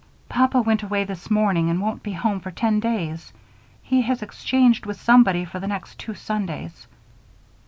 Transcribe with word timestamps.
"Papa 0.29 0.59
went 0.63 0.81
away 0.81 1.03
this 1.03 1.29
morning 1.29 1.69
and 1.69 1.79
won't 1.79 2.01
be 2.01 2.13
home 2.13 2.39
for 2.39 2.49
ten 2.49 2.79
days. 2.79 3.31
He 3.83 4.01
has 4.01 4.23
exchanged 4.23 4.83
with 4.87 4.99
somebody 4.99 5.45
for 5.45 5.59
the 5.59 5.67
next 5.67 5.99
two 5.99 6.15
Sundays." 6.15 6.87